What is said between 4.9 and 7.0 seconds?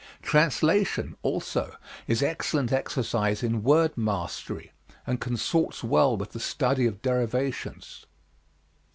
and consorts well with the study